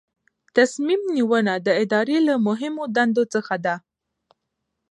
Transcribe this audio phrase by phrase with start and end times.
[0.55, 3.75] تصمیم نیونه د ادارې له مهمو دندو څخه ده.